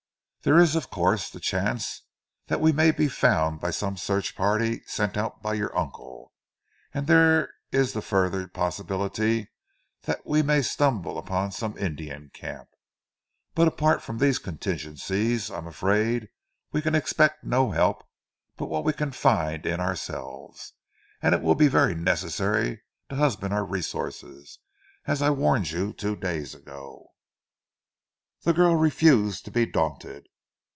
"There 0.43 0.57
is, 0.57 0.75
of 0.75 0.89
course, 0.89 1.29
the 1.29 1.39
chance 1.39 2.01
that 2.47 2.59
we 2.59 2.71
may 2.71 2.89
be 2.89 3.07
found 3.07 3.59
by 3.59 3.69
some 3.69 3.95
search 3.95 4.35
party 4.35 4.81
sent 4.87 5.15
out 5.15 5.43
by 5.43 5.53
your 5.53 5.77
uncle; 5.77 6.33
and 6.95 7.05
there 7.05 7.53
is 7.71 7.93
the 7.93 8.01
further 8.01 8.47
possibility 8.47 9.49
that 10.05 10.25
we 10.25 10.41
may 10.41 10.63
stumble 10.63 11.19
on 11.19 11.51
some 11.51 11.77
Indian 11.77 12.31
camp; 12.33 12.69
but 13.53 13.67
apart 13.67 14.01
from 14.01 14.17
these 14.17 14.39
contingencies, 14.39 15.51
I 15.51 15.59
am 15.59 15.67
afraid 15.67 16.29
we 16.71 16.81
can 16.81 16.95
expect 16.95 17.43
no 17.43 17.69
help 17.69 18.03
but 18.57 18.65
what 18.65 18.83
we 18.83 18.93
can 18.93 19.11
find 19.11 19.63
in 19.63 19.79
ourselves, 19.79 20.73
and 21.21 21.35
it 21.35 21.43
will 21.43 21.53
be 21.53 21.67
very 21.67 21.93
necessary 21.93 22.81
to 23.09 23.15
husband 23.15 23.53
our 23.53 23.63
resources, 23.63 24.57
as 25.05 25.21
I 25.21 25.29
warned 25.29 25.69
you 25.69 25.93
two 25.93 26.15
days 26.15 26.55
ago." 26.55 27.09
The 28.41 28.53
girl 28.53 28.75
refused 28.75 29.45
to 29.45 29.51
be 29.51 29.67
daunted. 29.67 30.25